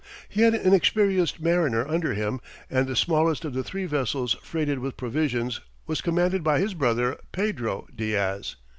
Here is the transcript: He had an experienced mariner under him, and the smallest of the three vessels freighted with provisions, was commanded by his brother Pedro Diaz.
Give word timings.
He 0.27 0.41
had 0.41 0.55
an 0.55 0.73
experienced 0.73 1.39
mariner 1.39 1.87
under 1.87 2.15
him, 2.15 2.41
and 2.71 2.87
the 2.87 2.95
smallest 2.95 3.45
of 3.45 3.53
the 3.53 3.63
three 3.63 3.85
vessels 3.85 4.33
freighted 4.41 4.79
with 4.79 4.97
provisions, 4.97 5.61
was 5.85 6.01
commanded 6.01 6.43
by 6.43 6.57
his 6.59 6.73
brother 6.73 7.19
Pedro 7.31 7.87
Diaz. 7.95 8.55